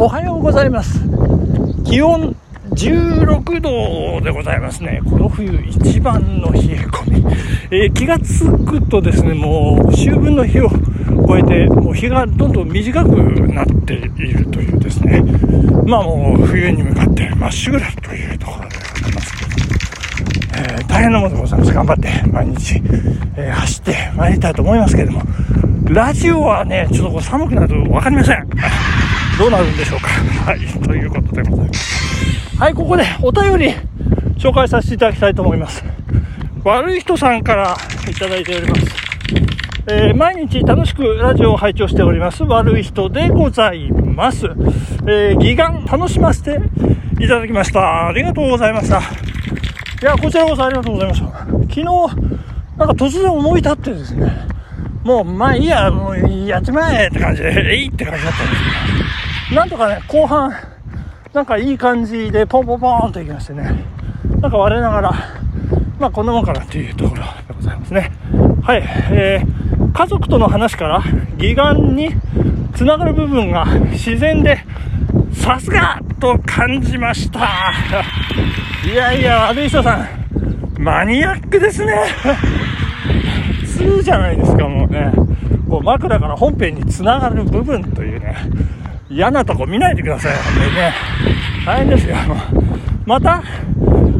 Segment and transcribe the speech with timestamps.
[0.00, 1.00] おはようございます。
[1.84, 2.36] 気温
[2.70, 5.02] 16度でございますね。
[5.04, 7.36] この冬一番の冷え込み、
[7.72, 10.70] えー、気がつくとですねもう秋分の日を
[11.26, 13.08] 超えてもう日がどんどん短く
[13.52, 15.20] なっているというですね。
[15.84, 19.36] まあもう冬に向かってまっしぐらというところでございます。
[19.36, 19.50] けど、
[20.58, 21.74] えー、大変なものでございます。
[21.74, 22.80] 頑張って毎日、
[23.36, 25.22] えー、走ってまいりたいと思いますけれども。
[25.90, 28.46] ラジオはねちょっとこう寒くなると分かりません。
[29.38, 30.08] どうなるんでしょうか。
[30.44, 32.58] はい、ということでございます。
[32.58, 33.72] はい、ここでお便り
[34.36, 35.84] 紹介させていただきたいと思います。
[36.64, 37.76] 悪い人さんから
[38.10, 39.08] いただいております。
[39.90, 42.42] えー、毎日楽しくラジオを拝聴しております。
[42.42, 44.46] 悪い人でございます。
[45.06, 46.58] えー、義眼楽しませて
[47.20, 48.08] いただきました。
[48.08, 48.98] ありがとうございました。
[48.98, 49.00] い
[50.02, 51.26] や、こちらこそありがとうございました。
[51.28, 54.32] 昨日、なんか突然思い立ってですね、
[55.04, 58.87] もう、まあいいや、もうやっちまえって感じで、えいって感じだったんですけど、
[59.54, 60.52] なんとかね、後半、
[61.32, 63.82] なんかいい感じでポンポンポンといきましてね、
[64.40, 65.12] なんか我ながら、
[65.98, 68.12] まあこんなもんかなっていうところでございますね。
[68.62, 71.02] はい、えー、家族との話から
[71.38, 72.10] 義眼に
[72.74, 74.58] つながる部分が自然で、
[75.32, 77.72] さすがと感じました。
[78.86, 81.94] いやいや、悪い人さん、マニアックですね。
[83.62, 85.10] 普通じゃないですか、もうね。
[85.68, 88.36] こう枕から本編につながる部分というね、
[89.10, 90.94] 嫌なとこ見ないでください、本当にね。
[91.64, 92.16] 大変ですよ。
[93.06, 93.42] また、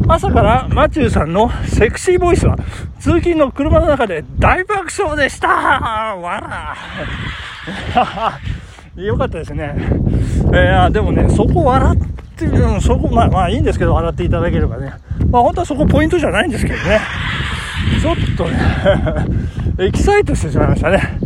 [0.08, 2.56] 朝からマチューさんのセクシーボイスは、
[2.98, 6.76] 通勤の車の中で大爆笑でしたわら
[8.96, 9.74] よかったですね。
[10.52, 12.00] えー、でもね、そこ笑っ
[12.36, 14.92] て、うん、そこ、まあまあいいんですけど、笑っていただければね。
[15.30, 17.00] まあ本当はそこポイントじゃないんですけどね。
[18.00, 18.58] ちょっとね
[19.86, 21.18] エキサイトしてしまいましたね。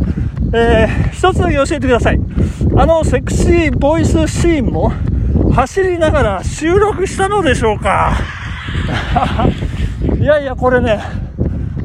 [0.55, 2.19] えー、一つだけ教えてください。
[2.77, 4.91] あのセクシーボイスシーンも
[5.53, 8.13] 走りながら収録したのでしょうか？
[10.19, 10.99] いやいや、これね、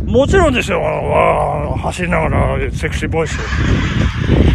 [0.06, 0.80] もちろんですよ。
[1.78, 3.38] 走りながらセクシーボイス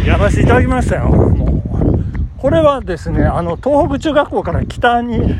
[0.06, 1.04] やらせていただきましたよ。
[1.08, 1.94] もう
[2.38, 5.34] これはですね、あの、東北中学校から北に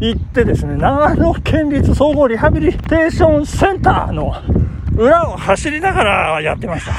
[0.00, 4.34] 行ってですね、長野県立総合リハビリテーションセンターの
[4.96, 6.92] 裏を走りながらやってました。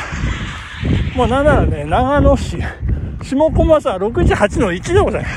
[1.20, 2.58] もうなんならね、長野市、
[3.24, 5.36] 下駒沢618の1でございます。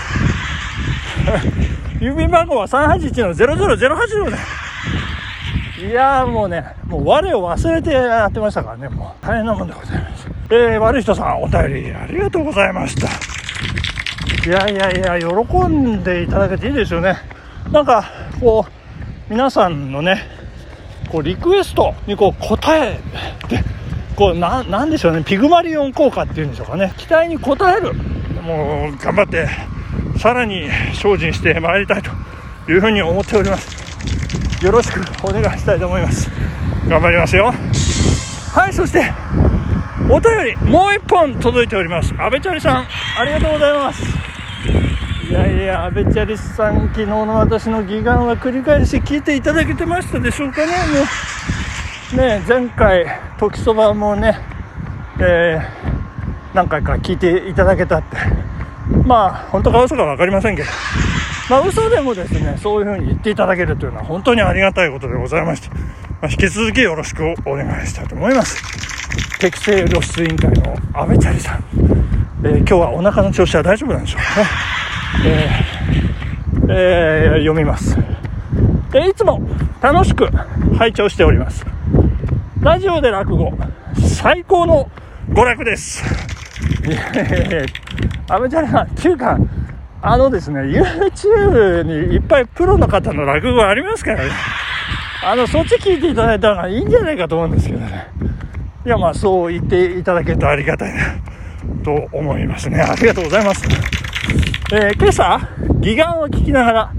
[1.98, 5.84] 郵便番号は381の0008でございます。
[5.84, 10.28] いやーもうね、もう我を忘れてやってましたからね、もう大変なもんでございます。
[10.50, 13.08] えー、悪い人さん、お便りありがとうございました。
[14.48, 17.16] いやいやいや、喜んでいただけていいですよね。
[17.72, 18.04] なんか、
[18.38, 18.72] こう、
[19.28, 20.22] 皆さんのね、
[21.10, 23.00] こう、リクエストにこう、答え
[23.48, 23.71] て、
[24.16, 26.92] こうななんでしょうねピグマリオン効果っていうんでしょうかね。
[26.96, 27.94] 期待に応える。
[28.42, 29.48] もう頑張って
[30.18, 32.10] さらに精進してまいりたいと
[32.70, 34.64] いうふうに思っております。
[34.64, 36.30] よろしくお願いしたいと思います。
[36.88, 37.52] 頑張りますよ。
[38.54, 39.12] はいそして
[40.10, 42.14] お便りもう一本届いております。
[42.18, 42.86] 阿部チャリさん
[43.18, 44.02] ありがとうございます。
[45.28, 51.06] いやいや、阿部チャリさん、昨日の私の義眼は繰り返し聞いていただけてましたでしょうかね、もう。
[52.14, 53.06] ね、前回、
[53.38, 54.38] 時そばもね、
[55.18, 58.16] えー、何回か聞いていただけたって、
[59.06, 60.68] まあ、本当か嘘か分かりませんけど、
[61.48, 65.76] まあ、嘘でもですね、そういうふうに言っていただけるというのは本当にありがたいことでございまして、ま
[66.24, 68.62] あ、引き続きよろしくお願いしたいと思います。
[69.38, 71.64] 適正露出委員会の阿部チャリさん、
[72.44, 74.46] えー、今日はお腹の調子は大丈夫なんでしょうかね。
[75.24, 77.96] えーえー、読みます。
[78.94, 79.40] えいつも
[79.80, 80.26] 楽しく
[80.76, 81.71] 拝聴しております。
[82.62, 83.52] ラジオで落語、
[84.16, 84.88] 最高の
[85.30, 86.04] 娯楽です。
[86.86, 87.66] いやいやいや、
[88.28, 89.36] 阿部ちゃんさん、っていうか、
[90.00, 94.30] あのですね、YouTube にいっぱいプロの方の落語ありますからね。
[95.24, 98.06] あの、そっち聞いていただいた方がいいんじゃないかと思うんですけどね。
[98.86, 101.16] いや、まあ、そう言っていただけるとありがたいな、
[101.82, 102.80] と思いますね。
[102.80, 103.66] ありがとうございます。
[104.72, 105.40] えー、今朝、
[105.80, 106.92] 義眼を聞きながら、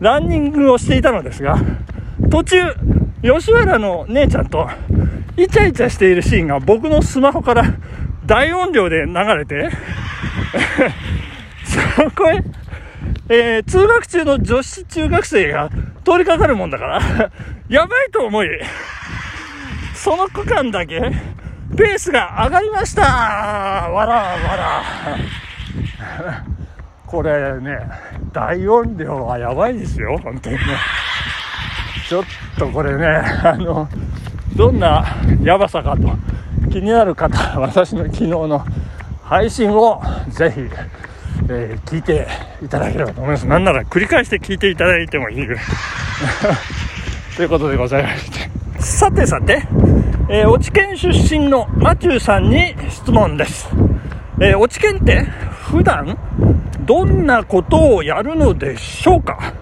[0.00, 1.56] ランニングをしていたのですが、
[2.32, 2.56] 途中、
[3.24, 4.68] 吉原の姉ちゃんと
[5.36, 7.64] イチャイチャしているシーンが僕のスマホから
[8.26, 9.70] 大音量で流れて
[11.64, 12.44] そこへ、
[13.28, 15.70] えー、通学中の女子中学生が
[16.04, 17.00] 通りかかるもんだから
[17.68, 18.48] やばいと思い、
[19.94, 21.00] その区間だけ、
[21.78, 24.82] ペースが上がりましたわらわら。
[27.06, 27.78] これね、
[28.32, 30.62] 大音量はやばいですよ、本当にね。
[32.08, 32.24] ちょっ
[32.58, 33.06] とこれね、
[33.44, 33.88] あの、
[34.56, 35.04] どんな
[35.42, 36.08] やばさかと
[36.70, 38.64] 気になる方、私の昨日の
[39.22, 40.60] 配信をぜひ、
[41.48, 42.26] えー聞いて
[42.62, 43.46] いただければと思います。
[43.46, 45.64] なんなら繰り返して聞いていただいてもいいぐらい。
[47.36, 48.50] ということでございまして。
[48.78, 49.66] さてさて、
[50.28, 53.68] えー、落県出身のマチューさんに質問です、
[54.40, 56.16] えー、落県って普段
[56.80, 59.54] どんなことをやるのでしょうか？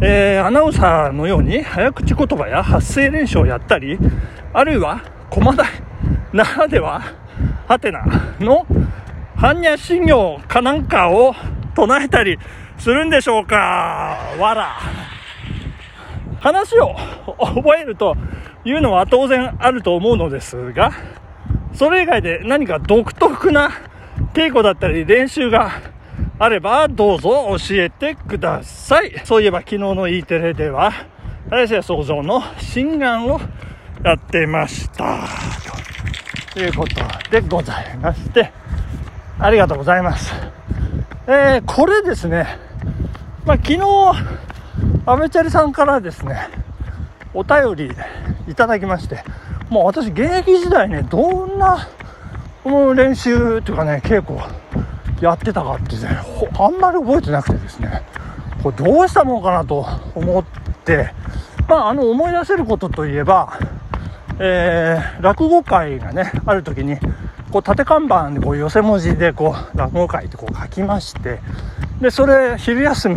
[0.00, 3.98] えーアナウンサーのように早口言葉や発声練習をやったり、
[4.52, 5.66] あるいは駒台
[6.32, 7.02] ならでは、
[7.66, 8.04] ハテナ
[8.38, 8.66] の
[9.36, 11.34] 般若心経かなんかを
[11.74, 12.38] 唱えたり
[12.78, 13.56] するんでしょうか
[14.38, 14.76] わら。
[16.40, 16.94] 話を
[17.38, 18.16] 覚えると
[18.64, 20.92] いうのは当然あると思うのですが、
[21.72, 23.70] それ以外で何か独特な
[24.34, 25.72] 稽古だったり練習が
[26.38, 29.22] あればどうぞ教えてください。
[29.24, 30.92] そういえば昨日の E テレでは、
[31.48, 33.40] 大勢創造の心眼を
[34.04, 35.20] やってました。
[36.52, 36.96] ということ
[37.30, 38.52] でございまして、
[39.38, 40.30] ありがとうございます。
[41.26, 42.46] えー、これですね、
[43.46, 43.80] まあ、昨日、
[45.06, 46.48] アメチャリさんからですね、
[47.32, 47.90] お便り
[48.46, 49.24] いただきまして、
[49.70, 51.88] もう私現役時代ね、どんな
[52.62, 54.38] この練習というかね、稽古
[55.20, 56.18] やってたかってね、
[56.58, 58.02] あんまり覚えてなくてですね、
[58.62, 60.44] これどうしたもんかなと思っ
[60.84, 61.10] て、
[61.68, 63.58] まあ、あの思い出せることといえば、
[64.38, 66.98] えー落語会がね、ある時に、
[67.50, 71.40] こう縦看板でこう寄せ文字でこう落語会ってこう書きまして、
[72.00, 73.16] で、それ昼休み、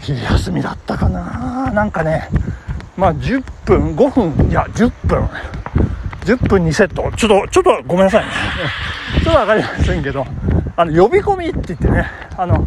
[0.00, 2.28] 昼休みだったかななんかね、
[2.96, 5.28] まあ10分、5分、いや10分、
[6.24, 7.10] 10分2セット。
[7.16, 8.30] ちょっと、ちょっとごめんなさいね。
[9.22, 10.26] ちょっとわかりませんけど、
[10.78, 12.64] あの、呼び込みって言ってね、あの、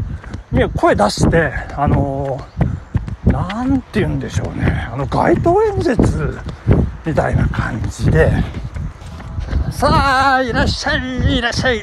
[0.75, 2.41] 声出して、あの
[3.25, 6.37] なんて言うんでしょうね、あの、街頭演説
[7.05, 8.29] みたいな感じで、
[9.71, 11.81] さあ、いらっしゃい、いらっしゃい、え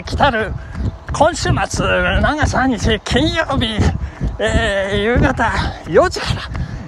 [0.00, 0.52] ー来たる、
[1.12, 1.86] 今週末、
[2.20, 3.78] 長さ日、金曜日、
[4.40, 5.44] えー夕方
[5.84, 6.26] 4時か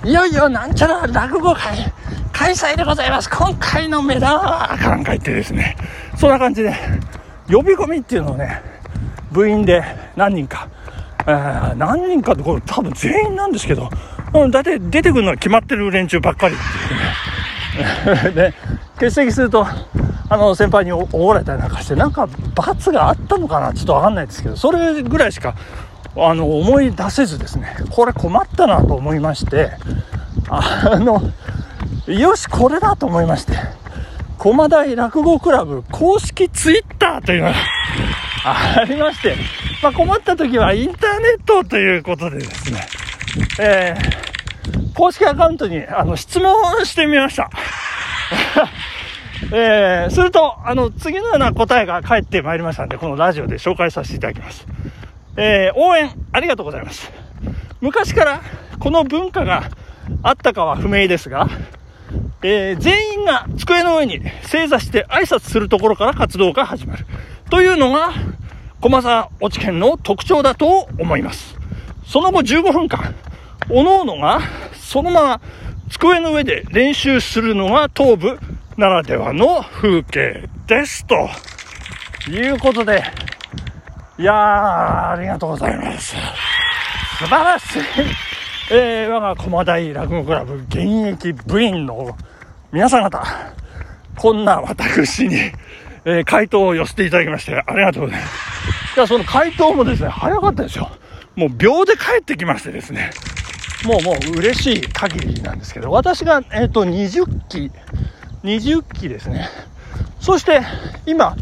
[0.02, 1.92] ら、いよいよなんちゃら落語会、
[2.32, 3.30] 開催でございます。
[3.30, 5.76] 今回の目玉は、かなんか言ってですね、
[6.18, 6.74] そんな感じで、
[7.50, 8.62] 呼び込みっていうのをね、
[9.32, 9.82] 部員で
[10.17, 10.69] 何人か、
[11.26, 13.91] えー何人かってこれ多分全員なんですけど、
[14.35, 18.35] うん、大体出てくるのは決まってる連中ばっかりっていうね。
[18.35, 18.55] で、
[18.96, 19.67] 欠席すると、
[20.29, 25.55] あの、先輩におごられたりなんかして、なんか罰があったのかなちょっとわかんないですけど、それぐらいしか、
[26.17, 29.73] あの、思い出せずですね、これ困ったなと思いまして、
[30.49, 31.23] あの、
[32.06, 33.55] よし、これだと思いまして、
[34.44, 37.55] 駒台落語クラブ公式ツイッターというのが
[38.76, 39.37] ありまして、
[39.82, 42.87] まあ、困った時はインターネットということでですね、
[43.58, 44.25] えー
[44.94, 46.55] 公式アカウントにあの質問
[46.87, 47.50] してみました。
[49.50, 54.67] えーすると、あの、次のような答えが返ってまいりましたので、このラジオで紹介させていただきます。
[55.37, 57.11] えー応援ありがとうございます。
[57.81, 58.41] 昔から
[58.79, 59.64] この文化が
[60.23, 61.49] あったかは不明ですが、
[62.46, 67.06] えー全員が机の上に正座して挨拶するところから活動が始まる。
[67.50, 68.12] というのが、
[68.82, 71.56] 駒沢落研の特徴だと思います。
[72.05, 73.14] その後15分間、
[73.61, 74.41] 各々が
[74.75, 75.41] そのまま
[75.88, 78.38] 机の上で練習するのが東部
[78.76, 81.06] ならではの風景です。
[81.06, 81.14] と
[82.31, 83.02] いうことで、
[84.19, 86.15] いやー、ありがとうございます。
[87.19, 87.82] 素晴らしい。
[88.70, 90.79] えー、我が駒大落語クラブ現
[91.13, 92.17] 役部員の
[92.74, 93.24] 皆さん方、
[94.16, 95.36] こんな私に、
[96.04, 98.96] えー回答を寄せていただきまして、ありがとうございます。
[98.96, 100.90] いや、その回答もですね、早かったですよ。
[101.36, 103.12] もう秒で帰ってきましてですね、
[103.84, 107.70] もうもう嬉しい限りなんですけど、私が、えっ、と、20期、
[108.43, 109.48] 20期ですね。
[110.19, 110.60] そして、
[111.06, 111.36] 今、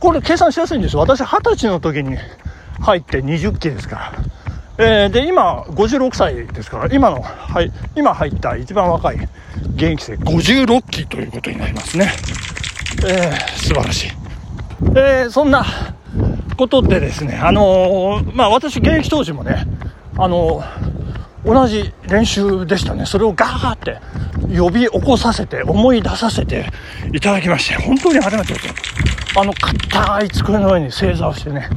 [0.00, 0.98] これ計算しやすいんですよ。
[0.98, 2.16] 私、20歳の時に
[2.80, 4.12] 入って20期ですから。
[4.78, 9.16] えーで、今、56歳ですから、今の、はい、今入った一番若い
[9.74, 12.10] 現役生、56期ということになりますね。
[13.06, 14.10] えー素晴らしい。
[14.96, 15.64] えーそんな
[16.56, 19.66] ことでですね、あのーまあ、私、現役当時もね、
[20.18, 20.62] あの
[21.44, 23.04] 同じ練習でしたね。
[23.06, 23.98] それをガーって
[24.56, 26.66] 呼び起こさせて、思い出させて
[27.12, 29.38] いただきまして、本当にありがとうございます。
[29.40, 31.68] あの、硬い机の上に正座をしてね、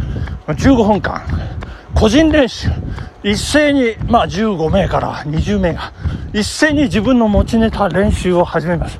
[0.47, 1.21] 15分間、
[1.95, 2.69] 個人練習、
[3.23, 5.93] 一斉に、まあ、15名から20名が、
[6.33, 8.99] 一斉に自分の持ちネタ練習を始めます。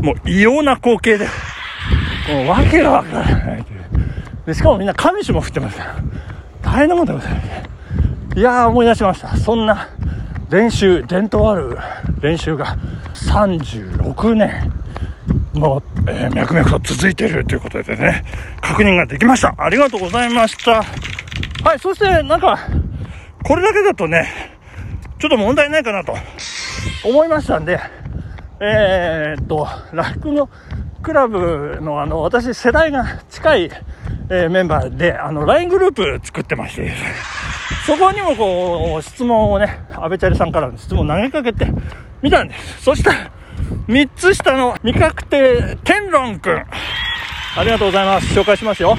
[0.00, 1.26] もう異様な光景で、
[2.32, 3.84] もう訳がわからないという。
[4.46, 5.78] で、しかもみんな神主も振ってます、
[6.62, 8.38] 大変なもんでございます。
[8.38, 9.36] いやー思い出しました。
[9.36, 9.88] そんな
[10.48, 11.76] 練習、伝統ある
[12.20, 12.76] 練習が
[13.14, 14.72] 36年
[15.54, 18.24] もう、えー脈々と続いているということでね、
[18.60, 19.54] 確認ができました。
[19.58, 20.84] ありがとうございました。
[21.66, 22.60] はい、そしてなんか、
[23.42, 24.28] これだけだとね、
[25.18, 26.14] ちょっと問題ないかなと
[27.04, 27.80] 思いましたんで、
[28.60, 30.48] えー、っと、ライクの
[31.02, 33.70] クラブのあの、私世代が近い、
[34.30, 36.92] えー、メンバーで、あの、LINE グループ作ってまして、
[37.84, 41.66] そこにもこう、質問をね、安倍チャリさんからの質問を投げかけて
[42.22, 42.82] みたんです。
[42.84, 43.32] そしたら、
[43.88, 46.64] 3つ下の未確定天論くん。
[47.56, 48.38] ありがとうございます。
[48.38, 48.96] 紹介しますよ。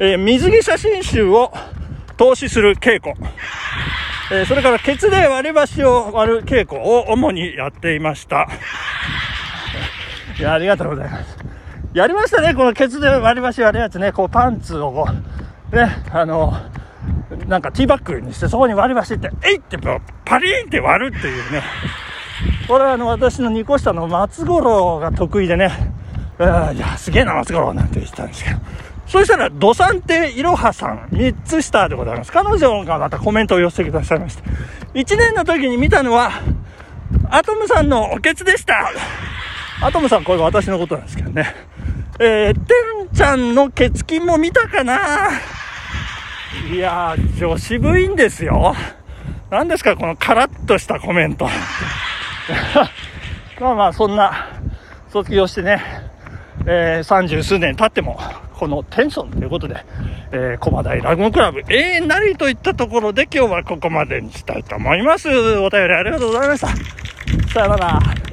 [0.00, 1.50] えー、水着写真集を
[2.18, 3.14] 投資する稽古。
[4.30, 8.46] えー、それから、ケツで割り箸を割る稽古を主にやっていました。
[10.38, 11.38] いや、ありがとうございます。
[11.94, 15.08] やりましたね、このケツで割り箸割るやつね、こうパンツをこ
[15.72, 16.52] う、ね、あの、
[17.46, 21.62] なんかティーバッグにして、そこに割り箸って、えいってパリーンって割るっていうね。
[22.66, 25.70] これはあの、私の2個下の松五郎が得意でね、
[26.38, 28.58] いや、すげえな、松五郎なんて言ってたんですけど。
[29.08, 32.30] そしたら、ドサンテいろはさん、3つ下でございます。
[32.30, 34.42] 彼女がまたコメントを寄せてくださいました。
[34.92, 36.30] 1年の時に見たのは、
[37.30, 38.92] アトムさんのおけつでした。
[39.80, 41.54] アトムさん、これ私のことなんですけどね。
[42.20, 42.74] えー、て
[43.04, 45.30] んちゃんのケツキンも見たかな？
[46.70, 48.74] いやー、女子部員ですよ。
[49.50, 51.48] 何ですか、このカラッとしたコメント。
[53.60, 54.48] まあまあ、そんな、
[55.10, 55.82] 卒業してね、
[56.66, 58.20] えー、30数年経っても、
[58.58, 59.84] このテンションということで、
[60.32, 65.28] えー、駒大ラグーンクラブ、永遠なりといったところで今日はここまでにしたいと思います。
[65.28, 66.68] お便りありがとうございました。
[67.52, 68.27] さよなら。